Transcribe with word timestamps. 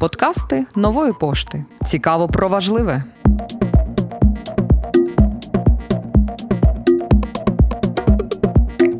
Подкасти 0.00 0.66
нової 0.74 1.12
пошти. 1.12 1.64
Цікаво 1.86 2.28
про 2.28 2.48
важливе. 2.48 3.02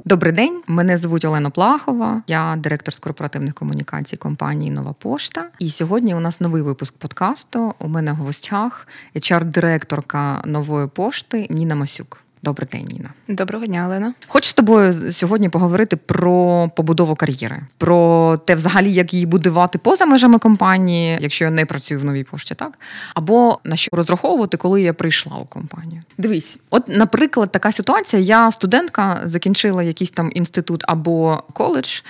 Добрий 0.04 0.32
день, 0.32 0.62
мене 0.66 0.96
звуть 0.96 1.24
Олена 1.24 1.50
Плахова. 1.50 2.22
Я 2.26 2.56
директор 2.56 2.94
з 2.94 2.98
корпоративних 2.98 3.54
комунікацій 3.54 4.16
компанії 4.16 4.70
Нова 4.70 4.94
Пошта. 4.98 5.48
І 5.58 5.70
сьогодні 5.70 6.14
у 6.14 6.21
нас 6.21 6.40
новий 6.40 6.62
випуск 6.62 6.99
подкасту. 6.99 7.74
У 7.79 7.88
мене 7.88 8.13
в 8.13 8.17
гостях 8.17 8.88
HR-директорка 9.15 10.47
нової 10.47 10.88
пошти 10.88 11.47
Ніна 11.51 11.74
Масюк. 11.74 12.26
Добрий 12.42 12.68
день, 12.72 12.87
Ніна. 12.92 13.10
Доброго 13.28 13.66
дня, 13.66 13.87
Олена. 13.87 14.14
Хочу 14.28 14.50
з 14.50 14.54
тобою 14.54 15.12
сьогодні 15.12 15.48
поговорити 15.48 15.96
про 15.96 16.70
побудову 16.77 17.14
кар'єри, 17.14 17.60
про 17.78 18.37
те, 18.37 18.55
взагалі, 18.55 18.92
як 18.92 19.14
її 19.14 19.27
будувати 19.27 19.78
поза 19.78 20.06
межами 20.06 20.38
компанії, 20.38 21.19
якщо 21.20 21.45
я 21.45 21.51
не 21.51 21.66
працюю 21.66 22.01
в 22.01 22.05
новій 22.05 22.25
пошті, 22.25 22.55
так 22.55 22.78
або 23.14 23.59
на 23.64 23.77
що 23.77 23.88
розраховувати, 23.92 24.56
коли 24.56 24.83
я 24.83 24.92
прийшла 24.92 25.37
у 25.37 25.45
компанію. 25.45 26.02
Дивись, 26.19 26.59
от, 26.70 26.88
наприклад, 26.88 27.52
така 27.52 27.73
ситуація. 27.73 28.23
Я 28.23 28.50
студентка, 28.50 29.20
закінчила 29.25 29.83
якийсь 29.83 30.11
там 30.11 30.30
інститут 30.34 30.83
або 30.87 31.42
коледж, 31.53 32.00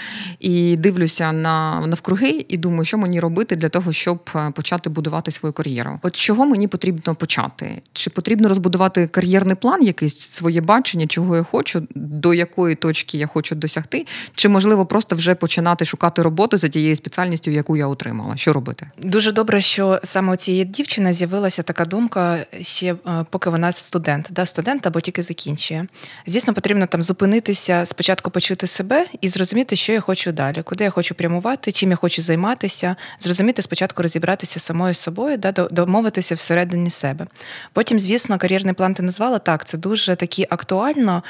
і 0.40 0.76
дивлюся 0.76 1.32
на 1.32 1.86
навкруги, 1.86 2.44
і 2.48 2.56
думаю, 2.56 2.84
що 2.84 2.98
мені 2.98 3.20
робити 3.20 3.56
для 3.56 3.68
того, 3.68 3.92
щоб 3.92 4.30
е, 4.34 4.50
почати 4.50 4.90
будувати 4.90 5.30
свою 5.30 5.52
кар'єру. 5.52 5.98
От 6.02 6.16
чого 6.16 6.46
мені 6.46 6.68
потрібно 6.68 7.14
почати? 7.14 7.82
Чи 7.92 8.10
потрібно 8.10 8.48
розбудувати 8.48 9.06
кар'єрний 9.06 9.56
план 9.56 9.82
якийсь? 9.82 10.15
Своє 10.20 10.60
бачення, 10.60 11.06
чого 11.06 11.36
я 11.36 11.42
хочу, 11.42 11.86
до 11.94 12.34
якої 12.34 12.74
точки 12.74 13.18
я 13.18 13.26
хочу 13.26 13.54
досягти, 13.54 14.06
чи 14.34 14.48
можливо 14.48 14.86
просто 14.86 15.16
вже 15.16 15.34
починати 15.34 15.84
шукати 15.84 16.22
роботу 16.22 16.58
за 16.58 16.68
тією 16.68 16.96
спеціальністю, 16.96 17.50
яку 17.50 17.76
я 17.76 17.86
отримала. 17.86 18.36
Що 18.36 18.52
робити? 18.52 18.90
Дуже 19.02 19.32
добре, 19.32 19.60
що 19.60 20.00
саме 20.04 20.32
у 20.32 20.36
цієї 20.36 20.64
дівчини 20.64 21.12
з'явилася 21.12 21.62
така 21.62 21.84
думка 21.84 22.38
ще 22.60 22.86
е, 22.86 23.26
поки 23.30 23.50
вона 23.50 23.72
студент, 23.72 24.28
да, 24.30 24.46
студент 24.46 24.86
або 24.86 25.00
тільки 25.00 25.22
закінчує. 25.22 25.86
Звісно, 26.26 26.54
потрібно 26.54 26.86
там 26.86 27.02
зупинитися, 27.02 27.86
спочатку 27.86 28.30
почути 28.30 28.66
себе 28.66 29.06
і 29.20 29.28
зрозуміти, 29.28 29.76
що 29.76 29.92
я 29.92 30.00
хочу 30.00 30.32
далі, 30.32 30.62
куди 30.62 30.84
я 30.84 30.90
хочу 30.90 31.14
прямувати, 31.14 31.72
чим 31.72 31.90
я 31.90 31.96
хочу 31.96 32.22
займатися, 32.22 32.96
зрозуміти 33.18 33.62
спочатку 33.62 34.02
розібратися 34.02 34.60
самою 34.60 34.94
собою, 34.94 35.36
да, 35.36 35.52
домовитися 35.52 36.34
всередині 36.34 36.90
себе. 36.90 37.26
Потім, 37.72 37.98
звісно, 37.98 38.38
кар'єрний 38.38 38.74
план 38.74 38.94
ти 38.94 39.02
назвала 39.02 39.38
так. 39.38 39.64
Це 39.64 39.78
дуже 39.78 40.05
такі 40.14 40.46
актуально 40.50 41.22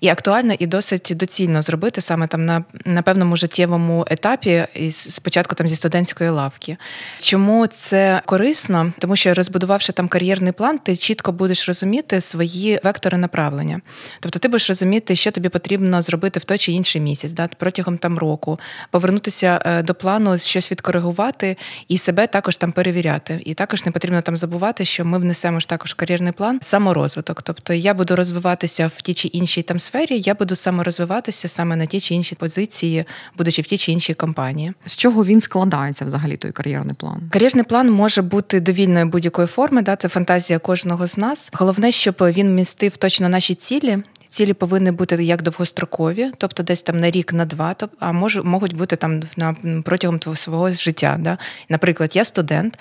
і 0.00 0.08
актуально 0.08 0.54
і 0.58 0.66
досить 0.66 1.12
доцільно 1.16 1.62
зробити 1.62 2.00
саме 2.00 2.26
там 2.26 2.44
на 2.44 2.64
на 2.84 3.02
певному 3.02 3.36
життєвому 3.36 4.06
етапі, 4.10 4.66
спочатку 4.90 5.54
там 5.54 5.68
зі 5.68 5.76
студентської 5.76 6.30
лавки. 6.30 6.76
Чому 7.18 7.66
це 7.66 8.22
корисно? 8.24 8.92
Тому 8.98 9.16
що 9.16 9.34
розбудувавши 9.34 9.92
там 9.92 10.08
кар'єрний 10.08 10.52
план, 10.52 10.78
ти 10.78 10.96
чітко 10.96 11.32
будеш 11.32 11.68
розуміти 11.68 12.20
свої 12.20 12.80
вектори 12.84 13.18
направлення. 13.18 13.80
Тобто 14.20 14.38
ти 14.38 14.48
будеш 14.48 14.68
розуміти, 14.68 15.16
що 15.16 15.30
тобі 15.30 15.48
потрібно 15.48 16.02
зробити 16.02 16.40
в 16.40 16.44
той 16.44 16.58
чи 16.58 16.72
інший 16.72 17.00
місяць, 17.00 17.32
да, 17.32 17.48
протягом 17.58 17.98
там 17.98 18.18
року, 18.18 18.60
повернутися 18.90 19.62
е, 19.66 19.82
до 19.82 19.94
плану, 19.94 20.38
щось 20.38 20.70
відкоригувати 20.70 21.56
і 21.88 21.98
себе 21.98 22.26
також 22.26 22.56
там 22.56 22.72
перевіряти. 22.72 23.40
І 23.44 23.54
також 23.54 23.86
не 23.86 23.92
потрібно 23.92 24.22
там 24.22 24.36
забувати, 24.36 24.84
що 24.84 25.04
ми 25.04 25.18
внесемо 25.18 25.60
ж 25.60 25.68
також 25.68 25.90
в 25.90 25.94
кар'єрний 25.94 26.32
план 26.32 26.58
саморозвиток. 26.62 27.42
Тобто 27.42 27.74
я 27.74 27.94
буду 27.94 28.16
розвиватися 28.20 28.90
в 28.96 29.00
тій 29.00 29.14
чи 29.14 29.28
іншій 29.28 29.62
там 29.62 29.80
сфері, 29.80 30.20
я 30.20 30.34
буду 30.34 30.54
саморозвиватися 30.54 31.48
саме 31.48 31.76
на 31.76 31.86
ті 31.86 32.00
чи 32.00 32.14
інші 32.14 32.34
позиції, 32.34 33.04
будучи 33.38 33.62
в 33.62 33.66
тій 33.66 33.78
чи 33.78 33.92
іншій 33.92 34.14
компанії. 34.14 34.72
З 34.86 34.96
чого 34.96 35.24
він 35.24 35.40
складається 35.40 36.04
взагалі 36.04 36.36
той 36.36 36.52
кар'єрний 36.52 36.94
план? 36.94 37.22
Кар'єрний 37.30 37.64
план 37.64 37.90
може 37.90 38.22
бути 38.22 38.60
довільною 38.60 39.06
будь-якої 39.06 39.48
форми, 39.48 39.82
да, 39.82 39.96
це 39.96 40.08
фантазія 40.08 40.58
кожного 40.58 41.06
з 41.06 41.18
нас. 41.18 41.50
Головне, 41.52 41.92
щоб 41.92 42.14
він 42.20 42.54
містив 42.54 42.96
точно 42.96 43.28
наші 43.28 43.54
цілі, 43.54 43.98
Цілі 44.30 44.52
повинні 44.52 44.90
бути 44.90 45.24
як 45.24 45.42
довгострокові, 45.42 46.30
тобто 46.36 46.62
десь 46.62 46.82
там 46.82 47.00
на 47.00 47.10
рік, 47.10 47.32
на 47.32 47.44
два, 47.44 47.76
а 47.98 48.12
може 48.12 48.42
можуть 48.42 48.76
бути 48.76 48.96
там 48.96 49.20
на 49.36 49.54
протягом 49.84 50.20
свого 50.34 50.70
життя. 50.70 51.16
Да? 51.20 51.38
Наприклад, 51.68 52.16
я 52.16 52.24
студент, 52.24 52.78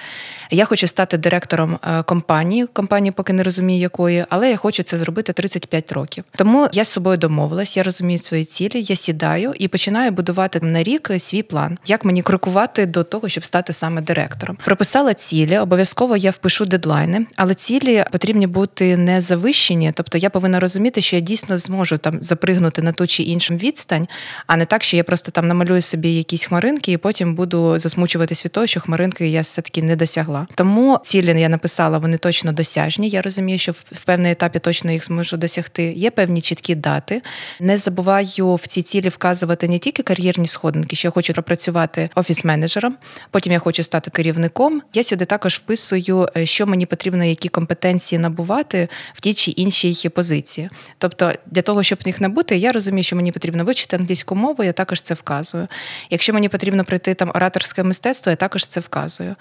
я 0.51 0.65
хочу 0.65 0.87
стати 0.87 1.17
директором 1.17 1.79
е, 1.87 2.03
компанії, 2.03 2.65
компанії 2.65 3.11
поки 3.11 3.33
не 3.33 3.43
розумію 3.43 3.79
якої, 3.79 4.25
але 4.29 4.49
я 4.49 4.57
хочу 4.57 4.83
це 4.83 4.97
зробити 4.97 5.33
35 5.33 5.91
років. 5.91 6.23
Тому 6.35 6.67
я 6.71 6.83
з 6.85 6.87
собою 6.87 7.17
домовилась, 7.17 7.77
я 7.77 7.83
розумію 7.83 8.19
свої 8.19 8.45
цілі, 8.45 8.85
я 8.87 8.95
сідаю 8.95 9.53
і 9.59 9.67
починаю 9.67 10.11
будувати 10.11 10.59
на 10.59 10.83
рік 10.83 11.11
свій 11.17 11.43
план, 11.43 11.77
як 11.85 12.05
мені 12.05 12.21
крокувати 12.21 12.85
до 12.85 13.03
того, 13.03 13.29
щоб 13.29 13.45
стати 13.45 13.73
саме 13.73 14.01
директором. 14.01 14.57
Прописала 14.65 15.13
цілі, 15.13 15.57
обов'язково 15.57 16.17
я 16.17 16.31
впишу 16.31 16.65
дедлайни, 16.65 17.25
але 17.35 17.55
цілі 17.55 18.05
потрібні 18.11 18.47
бути 18.47 18.97
не 18.97 19.21
завищені, 19.21 19.91
тобто 19.95 20.17
я 20.17 20.29
повинна 20.29 20.59
розуміти, 20.59 21.01
що 21.01 21.15
я 21.15 21.21
дійсно 21.21 21.38
дійсно 21.39 21.57
зможу 21.57 21.97
там 21.97 22.17
запригнути 22.21 22.81
на 22.81 22.91
ту 22.91 23.07
чи 23.07 23.23
іншу 23.23 23.55
відстань, 23.55 24.07
а 24.47 24.57
не 24.57 24.65
так, 24.65 24.83
що 24.83 24.97
я 24.97 25.03
просто 25.03 25.31
там 25.31 25.47
намалюю 25.47 25.81
собі 25.81 26.13
якісь 26.13 26.43
хмаринки 26.45 26.91
і 26.91 26.97
потім 26.97 27.35
буду 27.35 27.77
засмучуватись 27.77 28.45
від 28.45 28.51
того, 28.51 28.67
що 28.67 28.79
хмаринки 28.79 29.27
я 29.27 29.41
все-таки 29.41 29.81
не 29.81 29.95
досягла. 29.95 30.47
Тому 30.55 30.99
цілі 31.03 31.41
я 31.41 31.49
написала, 31.49 31.97
вони 31.97 32.17
точно 32.17 32.51
досяжні. 32.51 33.09
Я 33.09 33.21
розумію, 33.21 33.57
що 33.57 33.71
в 33.71 34.03
певний 34.05 34.31
етапі 34.31 34.59
точно 34.59 34.91
їх 34.91 35.05
зможу 35.05 35.37
досягти. 35.37 35.83
Є 35.83 36.11
певні 36.11 36.41
чіткі 36.41 36.75
дати. 36.75 37.21
Не 37.59 37.77
забуваю 37.77 38.55
в 38.55 38.67
ці 38.67 38.81
цілі 38.81 39.09
вказувати 39.09 39.67
не 39.67 39.79
тільки 39.79 40.03
кар'єрні 40.03 40.47
сходинки, 40.47 40.95
що 40.95 41.07
я 41.07 41.11
хочу 41.11 41.33
пропрацювати 41.33 42.09
офіс-менеджером, 42.15 42.93
потім 43.31 43.53
я 43.53 43.59
хочу 43.59 43.83
стати 43.83 44.11
керівником. 44.11 44.81
Я 44.93 45.03
сюди 45.03 45.25
також 45.25 45.55
вписую, 45.55 46.27
е, 46.37 46.45
що 46.45 46.67
мені 46.67 46.85
потрібно, 46.85 47.23
які 47.23 47.49
компетенції 47.49 48.19
набувати 48.19 48.87
в 49.13 49.21
тій 49.21 49.33
чи 49.33 49.51
іншій 49.51 50.09
позиції. 50.09 50.69
Тобто 50.97 51.28
для 51.45 51.61
того, 51.61 51.83
щоб 51.83 51.99
їх 52.05 52.21
набути, 52.21 52.57
я 52.57 52.71
розумію, 52.71 53.03
що 53.03 53.15
мені 53.15 53.31
потрібно 53.31 53.63
вивчити 53.63 53.95
англійську 53.95 54.35
мову, 54.35 54.63
я 54.63 54.71
також 54.71 55.01
це 55.01 55.13
вказую. 55.13 55.67
Якщо 56.09 56.33
мені 56.33 56.49
потрібно 56.49 56.83
пройти 56.83 57.13
там 57.13 57.31
ораторське 57.35 57.83
мистецтво, 57.83 58.29
я 58.29 58.35
також 58.35 58.67
це 58.67 58.79
вказую. 58.79 59.35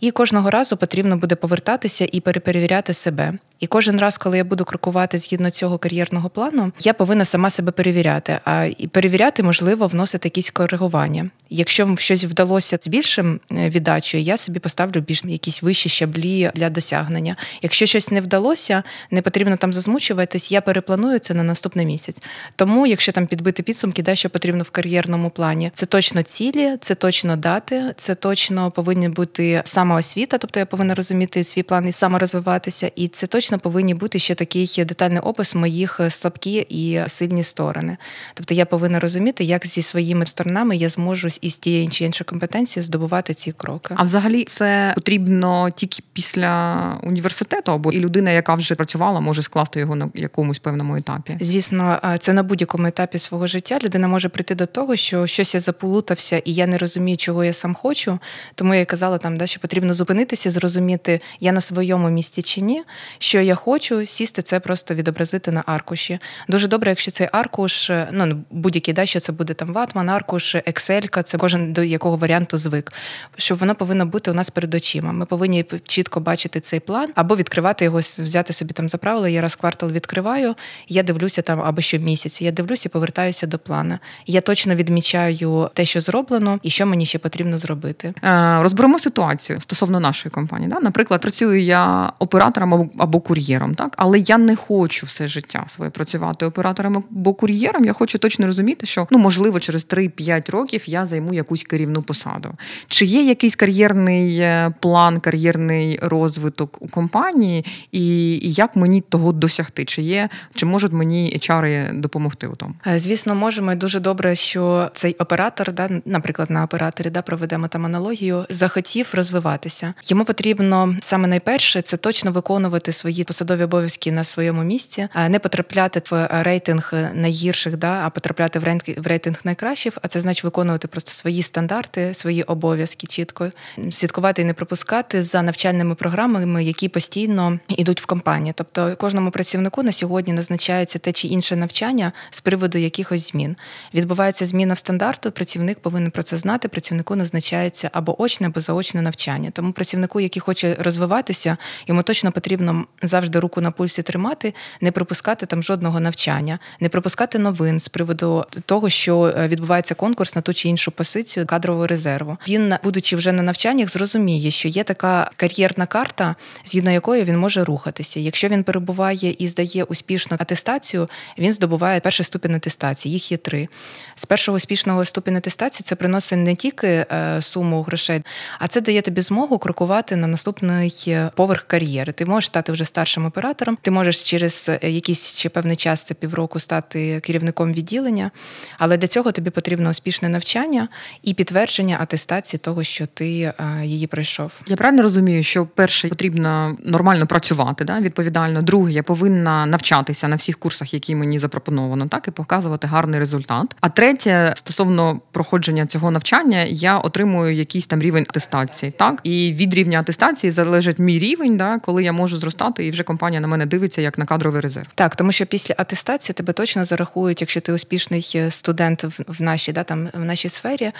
І 0.00 0.10
кожного 0.10 0.50
разу 0.50 0.76
потрібно 0.76 1.16
буде 1.16 1.34
повертатися 1.34 2.08
і 2.12 2.20
переперевіряти 2.20 2.94
себе. 2.94 3.38
І 3.62 3.66
кожен 3.66 4.00
раз, 4.00 4.18
коли 4.18 4.36
я 4.36 4.44
буду 4.44 4.64
крокувати 4.64 5.18
згідно 5.18 5.50
цього 5.50 5.78
кар'єрного 5.78 6.28
плану, 6.28 6.72
я 6.80 6.94
повинна 6.94 7.24
сама 7.24 7.50
себе 7.50 7.72
перевіряти. 7.72 8.40
А 8.44 8.68
і 8.78 8.86
перевіряти 8.86 9.42
можливо 9.42 9.86
вносити 9.86 10.28
якісь 10.28 10.50
коригування. 10.50 11.30
Якщо 11.50 11.96
щось 11.98 12.24
вдалося 12.24 12.78
з 12.80 12.88
більшим 12.88 13.40
е, 13.52 13.70
віддачею, 13.70 14.24
я 14.24 14.36
собі 14.36 14.58
поставлю 14.58 15.00
більш 15.00 15.24
якісь 15.24 15.62
вищі 15.62 15.88
щаблі 15.88 16.50
для 16.54 16.70
досягнення. 16.70 17.36
Якщо 17.62 17.86
щось 17.86 18.10
не 18.10 18.20
вдалося, 18.20 18.82
не 19.10 19.22
потрібно 19.22 19.56
там 19.56 19.72
зазмучуватись, 19.72 20.52
я 20.52 20.60
перепланую 20.60 21.18
це 21.18 21.34
на 21.34 21.42
наступний 21.42 21.86
місяць. 21.86 22.22
Тому, 22.56 22.86
якщо 22.86 23.12
там 23.12 23.26
підбити 23.26 23.62
підсумки, 23.62 24.02
де 24.02 24.16
що 24.16 24.30
потрібно 24.30 24.64
в 24.64 24.70
кар'єрному 24.70 25.30
плані, 25.30 25.70
це 25.74 25.86
точно 25.86 26.22
цілі, 26.22 26.76
це 26.80 26.94
точно 26.94 27.36
дати, 27.36 27.82
це 27.96 28.14
точно 28.14 28.70
повинні 28.70 29.08
бути 29.08 29.62
самоосвіта, 29.64 30.38
тобто 30.38 30.60
я 30.60 30.66
повинна 30.66 30.94
розуміти 30.94 31.44
свій 31.44 31.62
план 31.62 31.88
і 31.88 31.92
саморозвиватися, 31.92 32.90
і 32.96 33.08
це 33.08 33.26
точно 33.26 33.51
точно 33.52 33.70
повинні 33.70 33.94
бути 33.94 34.18
ще 34.18 34.34
такий 34.34 34.84
детальний 34.84 35.18
опис 35.18 35.54
моїх 35.54 36.00
е, 36.00 36.10
слабкі 36.10 36.66
і 36.68 37.00
сильні 37.06 37.44
сторони. 37.44 37.96
Тобто 38.34 38.54
я 38.54 38.64
повинна 38.66 39.00
розуміти, 39.00 39.44
як 39.44 39.66
зі 39.66 39.82
своїми 39.82 40.26
сторонами 40.26 40.76
я 40.76 40.88
зможу 40.88 41.28
із 41.40 41.56
тієї 41.56 41.88
чи 41.88 42.04
іншої 42.04 42.26
компетенції 42.26 42.82
здобувати 42.82 43.34
ці 43.34 43.52
кроки. 43.52 43.94
А 43.98 44.02
взагалі 44.02 44.44
це 44.44 44.92
потрібно 44.94 45.70
тільки 45.70 46.02
після 46.12 46.98
університету, 47.02 47.72
або 47.72 47.92
і 47.92 48.00
людина, 48.00 48.30
яка 48.30 48.54
вже 48.54 48.74
працювала, 48.74 49.20
може 49.20 49.42
скласти 49.42 49.80
його 49.80 49.96
на 49.96 50.10
якомусь 50.14 50.58
певному 50.58 50.96
етапі. 50.96 51.36
Звісно, 51.40 52.00
це 52.20 52.32
на 52.32 52.42
будь-якому 52.42 52.86
етапі 52.86 53.18
свого 53.18 53.46
життя 53.46 53.78
людина 53.82 54.08
може 54.08 54.28
прийти 54.28 54.54
до 54.54 54.66
того, 54.66 54.96
що 54.96 55.26
щось 55.26 55.54
я 55.54 55.60
заполутався, 55.60 56.38
і 56.44 56.54
я 56.54 56.66
не 56.66 56.78
розумію, 56.78 57.16
чого 57.16 57.44
я 57.44 57.52
сам 57.52 57.74
хочу. 57.74 58.18
Тому 58.54 58.74
я 58.74 58.84
казала 58.84 59.18
там, 59.18 59.36
да, 59.36 59.46
що 59.46 59.60
потрібно 59.60 59.94
зупинитися, 59.94 60.50
зрозуміти, 60.50 61.20
я 61.40 61.52
на 61.52 61.60
своєму 61.60 62.10
місці 62.10 62.42
чи 62.42 62.60
ні. 62.60 62.82
що 63.18 63.41
я 63.42 63.54
хочу, 63.54 64.06
сісти 64.06 64.42
це 64.42 64.60
просто 64.60 64.94
відобразити 64.94 65.50
на 65.50 65.62
аркуші. 65.66 66.18
Дуже 66.48 66.68
добре, 66.68 66.90
якщо 66.90 67.10
цей 67.10 67.28
аркуш, 67.32 67.90
ну 68.12 68.44
будь-який 68.50 68.94
да, 68.94 69.06
що 69.06 69.20
це 69.20 69.32
буде 69.32 69.54
там 69.54 69.72
ватман, 69.72 70.08
аркуш, 70.08 70.54
екселька, 70.54 71.22
це 71.22 71.38
кожен 71.38 71.72
до 71.72 71.82
якого 71.82 72.16
варіанту 72.16 72.56
звик. 72.56 72.92
Щоб 73.36 73.58
воно 73.58 73.74
повинно 73.74 74.06
бути 74.06 74.30
у 74.30 74.34
нас 74.34 74.50
перед 74.50 74.74
очима. 74.74 75.12
Ми 75.12 75.26
повинні 75.26 75.64
чітко 75.84 76.20
бачити 76.20 76.60
цей 76.60 76.80
план 76.80 77.12
або 77.14 77.36
відкривати 77.36 77.84
його, 77.84 77.98
взяти 77.98 78.52
собі 78.52 78.72
там 78.72 78.88
за 78.88 78.98
правило. 78.98 79.28
Я 79.28 79.40
раз 79.40 79.56
квартал 79.56 79.90
відкриваю, 79.90 80.54
я 80.88 81.02
дивлюся 81.02 81.42
там 81.42 81.60
або 81.60 81.80
щомісяць. 81.80 82.42
Я 82.42 82.50
дивлюся 82.50 82.88
і 82.88 82.92
повертаюся 82.92 83.46
до 83.46 83.58
плана. 83.58 83.98
Я 84.26 84.40
точно 84.40 84.74
відмічаю 84.74 85.70
те, 85.74 85.84
що 85.84 86.00
зроблено, 86.00 86.58
і 86.62 86.70
що 86.70 86.86
мені 86.86 87.06
ще 87.06 87.18
потрібно 87.18 87.58
зробити. 87.58 88.14
Е, 88.24 88.58
розберемо 88.62 88.98
ситуацію 88.98 89.60
стосовно 89.60 90.00
нашої 90.00 90.30
компанії. 90.30 90.70
Да? 90.70 90.80
Наприклад, 90.80 91.20
працюю 91.20 91.62
я 91.62 92.12
оператором 92.18 92.90
або 92.98 93.20
кур'єром, 93.22 93.74
так 93.74 93.94
але 93.96 94.18
я 94.18 94.38
не 94.38 94.56
хочу 94.56 95.06
все 95.06 95.28
життя 95.28 95.64
своє 95.66 95.90
працювати 95.90 96.46
оператором 96.46 97.04
або 97.10 97.34
кур'єром. 97.34 97.84
Я 97.84 97.92
хочу 97.92 98.18
точно 98.18 98.46
розуміти, 98.46 98.86
що 98.86 99.06
ну 99.10 99.18
можливо 99.18 99.60
через 99.60 99.86
3-5 99.86 100.50
років 100.50 100.84
я 100.86 101.06
займу 101.06 101.34
якусь 101.34 101.64
керівну 101.64 102.02
посаду. 102.02 102.54
Чи 102.88 103.04
є 103.04 103.22
якийсь 103.22 103.56
кар'єрний 103.56 104.38
е, 104.38 104.74
план, 104.80 105.20
кар'єрний 105.20 105.98
розвиток 106.02 106.82
у 106.82 106.88
компанії, 106.88 107.64
і, 107.92 108.32
і 108.32 108.52
як 108.52 108.76
мені 108.76 109.00
того 109.00 109.32
досягти? 109.32 109.84
Чи 109.84 110.02
є, 110.02 110.28
чи 110.54 110.66
можуть 110.66 110.92
мені 110.92 111.38
HR 111.42 112.00
допомогти 112.00 112.46
у 112.46 112.56
тому? 112.56 112.74
Е, 112.86 112.98
звісно, 112.98 113.34
можемо. 113.34 113.74
Дуже 113.74 114.00
добре, 114.00 114.34
що 114.34 114.90
цей 114.94 115.14
оператор, 115.14 115.72
да, 115.72 115.88
наприклад, 116.04 116.50
на 116.50 116.64
операторі, 116.64 117.10
да, 117.10 117.22
проведемо 117.22 117.68
там 117.68 117.86
аналогію, 117.86 118.46
захотів 118.50 119.06
розвиватися. 119.12 119.94
Йому 120.04 120.24
потрібно 120.24 120.96
саме 121.00 121.28
найперше 121.28 121.82
це 121.82 121.96
точно 121.96 122.32
виконувати 122.32 122.92
свої 122.92 123.11
посадові 123.24 123.62
обов'язки 123.62 124.12
на 124.12 124.24
своєму 124.24 124.62
місці, 124.62 125.08
а 125.12 125.28
не 125.28 125.38
потрапляти 125.38 126.02
в 126.10 126.28
рейтинг 126.42 126.94
найгірших, 127.14 127.76
да, 127.76 128.02
а 128.04 128.10
потрапляти 128.10 128.58
в 128.58 128.64
рейтинг, 128.64 128.98
в 128.98 129.06
рейтинг 129.06 129.40
найкращих. 129.44 129.98
А 130.02 130.08
це 130.08 130.20
значить 130.20 130.44
виконувати 130.44 130.88
просто 130.88 131.12
свої 131.12 131.42
стандарти, 131.42 132.14
свої 132.14 132.42
обов'язки 132.42 133.06
чітко 133.06 133.50
слідкувати 133.90 134.42
і 134.42 134.44
не 134.44 134.54
пропускати 134.54 135.22
за 135.22 135.42
навчальними 135.42 135.94
програмами, 135.94 136.64
які 136.64 136.88
постійно 136.88 137.58
йдуть 137.68 138.00
в 138.00 138.06
компанії. 138.06 138.54
Тобто 138.56 138.96
кожному 138.96 139.30
працівнику 139.30 139.82
на 139.82 139.92
сьогодні 139.92 140.32
назначається 140.32 140.98
те 140.98 141.12
чи 141.12 141.28
інше 141.28 141.56
навчання 141.56 142.12
з 142.30 142.40
приводу 142.40 142.78
якихось 142.78 143.30
змін. 143.30 143.56
Відбувається 143.94 144.46
зміна 144.46 144.74
в 144.74 144.78
стандарту. 144.78 145.32
Працівник 145.32 145.78
повинен 145.78 146.10
про 146.10 146.22
це 146.22 146.36
знати. 146.36 146.68
Працівнику 146.68 147.16
назначається 147.16 147.90
або 147.92 148.22
очне, 148.22 148.46
або 148.46 148.60
заочне 148.60 149.02
навчання. 149.02 149.50
Тому 149.50 149.72
працівнику, 149.72 150.20
який 150.20 150.40
хоче 150.40 150.76
розвиватися, 150.78 151.56
йому 151.86 152.02
точно 152.02 152.32
потрібно 152.32 152.84
завжди 153.02 153.38
руку 153.38 153.60
на 153.60 153.70
пульсі 153.70 154.02
тримати, 154.02 154.54
не 154.80 154.92
пропускати 154.92 155.46
там 155.46 155.62
жодного 155.62 156.00
навчання, 156.00 156.58
не 156.80 156.88
пропускати 156.88 157.38
новин 157.38 157.78
з 157.78 157.88
приводу 157.88 158.44
того, 158.66 158.88
що 158.88 159.34
е, 159.38 159.48
відбувається 159.48 159.94
конкурс 159.94 160.36
на 160.36 160.42
ту 160.42 160.54
чи 160.54 160.68
іншу 160.68 160.90
позицію 160.90 161.46
кадрового 161.46 161.86
резерву. 161.86 162.36
Він, 162.48 162.74
будучи 162.84 163.16
вже 163.16 163.32
на 163.32 163.42
навчаннях, 163.42 163.88
зрозуміє, 163.88 164.50
що 164.50 164.68
є 164.68 164.84
така 164.84 165.30
кар'єрна 165.36 165.86
карта, 165.86 166.34
згідно 166.64 166.90
якої 166.90 167.24
він 167.24 167.38
може 167.38 167.64
рухатися. 167.64 168.20
Якщо 168.20 168.48
він 168.48 168.64
перебуває 168.64 169.36
і 169.38 169.48
здає 169.48 169.84
успішну 169.84 170.36
атестацію, 170.40 171.08
він 171.38 171.52
здобуває 171.52 172.00
перший 172.00 172.24
ступінь 172.24 172.54
атестації. 172.54 173.12
Їх 173.12 173.32
є 173.32 173.38
три. 173.38 173.68
З 174.14 174.24
першого 174.26 174.56
успішного 174.56 175.04
ступеня 175.04 175.38
атестації 175.38 175.84
це 175.84 175.94
приносить 175.94 176.38
не 176.38 176.54
тільки 176.54 176.86
е, 176.86 177.36
суму 177.40 177.82
грошей, 177.82 178.22
а 178.58 178.68
це 178.68 178.80
дає 178.80 179.02
тобі 179.02 179.20
змогу 179.20 179.58
крокувати 179.58 180.16
на 180.16 180.26
наступний 180.26 181.04
е, 181.08 181.30
поверх 181.34 181.62
кар'єри. 181.62 182.12
Ти 182.12 182.26
можеш 182.26 182.46
стати 182.46 182.72
вже 182.72 182.84
старшим 182.92 183.26
оператором, 183.26 183.78
ти 183.82 183.90
можеш 183.90 184.22
через 184.22 184.68
е, 184.68 184.90
якийсь 184.90 185.38
ще 185.38 185.48
певний 185.48 185.76
час, 185.76 186.02
це 186.02 186.14
півроку, 186.14 186.58
стати 186.58 187.20
керівником 187.20 187.72
відділення, 187.72 188.30
але 188.78 188.96
для 188.96 189.06
цього 189.06 189.32
тобі 189.32 189.50
потрібно 189.50 189.90
успішне 189.90 190.28
навчання 190.28 190.88
і 191.22 191.34
підтвердження 191.34 191.96
атестації 192.00 192.58
того, 192.58 192.82
що 192.82 193.06
ти 193.06 193.52
її 193.82 194.06
пройшов. 194.06 194.52
Я 194.66 194.76
правильно 194.76 195.02
розумію, 195.02 195.42
що 195.42 195.66
перше 195.66 196.08
потрібно 196.08 196.76
нормально 196.84 197.26
працювати, 197.26 197.84
да, 197.84 198.00
відповідально. 198.00 198.62
Друге, 198.62 198.92
я 198.92 199.02
повинна 199.02 199.66
навчатися 199.66 200.28
на 200.28 200.36
всіх 200.36 200.58
курсах, 200.58 200.94
які 200.94 201.14
мені 201.14 201.38
запропоновано, 201.38 202.06
так 202.06 202.28
і 202.28 202.30
показувати 202.30 202.86
гарний 202.86 203.20
результат. 203.20 203.76
А 203.80 203.88
третє, 203.88 204.52
стосовно 204.56 205.20
проходження 205.30 205.86
цього 205.86 206.10
навчання, 206.10 206.62
я 206.62 206.98
отримую 206.98 207.54
якийсь 207.54 207.86
там 207.86 208.02
рівень 208.02 208.26
атестації. 208.28 208.92
Так 208.92 209.20
і 209.24 209.52
від 209.52 209.74
рівня 209.74 210.00
атестації 210.00 210.50
залежить 210.50 210.98
мій 210.98 211.18
рівень, 211.18 211.56
да, 211.56 211.78
коли 211.78 212.04
я 212.04 212.12
можу 212.12 212.36
зростати, 212.36 212.81
і 212.86 212.90
вже 212.90 213.02
компанія 213.02 213.40
на 213.40 213.48
мене 213.48 213.66
дивиться 213.66 214.02
як 214.02 214.18
на 214.18 214.24
кадровий 214.24 214.60
резерв. 214.60 214.86
Так, 214.94 215.16
тому 215.16 215.32
що 215.32 215.46
після 215.46 215.74
атестації 215.78 216.34
тебе 216.34 216.52
точно 216.52 216.84
зарахують, 216.84 217.40
якщо 217.40 217.60
ти 217.60 217.72
успішний 217.72 218.32
е, 218.34 218.50
студент 218.50 219.04
в 219.28 219.42
нашій, 219.42 219.72
да 219.72 219.82
там 219.82 220.08
в 220.14 220.24
нашій 220.24 220.48
сфері. 220.48 220.92